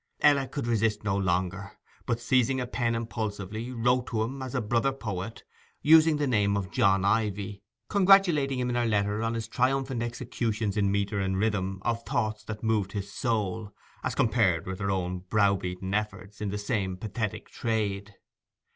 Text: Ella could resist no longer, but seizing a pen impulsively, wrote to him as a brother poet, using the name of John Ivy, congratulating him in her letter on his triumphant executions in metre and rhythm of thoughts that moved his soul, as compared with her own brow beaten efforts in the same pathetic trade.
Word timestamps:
Ella 0.21 0.47
could 0.47 0.65
resist 0.65 1.03
no 1.03 1.15
longer, 1.15 1.73
but 2.07 2.19
seizing 2.19 2.59
a 2.59 2.65
pen 2.65 2.95
impulsively, 2.95 3.69
wrote 3.71 4.07
to 4.07 4.23
him 4.23 4.41
as 4.41 4.55
a 4.55 4.59
brother 4.61 4.91
poet, 4.91 5.43
using 5.83 6.17
the 6.17 6.25
name 6.25 6.57
of 6.57 6.71
John 6.71 7.05
Ivy, 7.05 7.61
congratulating 7.87 8.57
him 8.57 8.69
in 8.71 8.75
her 8.77 8.87
letter 8.87 9.21
on 9.21 9.35
his 9.35 9.47
triumphant 9.47 10.01
executions 10.01 10.75
in 10.75 10.91
metre 10.91 11.19
and 11.19 11.37
rhythm 11.37 11.83
of 11.83 12.03
thoughts 12.03 12.43
that 12.45 12.63
moved 12.63 12.93
his 12.93 13.13
soul, 13.13 13.75
as 14.03 14.15
compared 14.15 14.65
with 14.65 14.79
her 14.79 14.89
own 14.89 15.19
brow 15.19 15.53
beaten 15.55 15.93
efforts 15.93 16.41
in 16.41 16.49
the 16.49 16.57
same 16.57 16.97
pathetic 16.97 17.51
trade. 17.51 18.15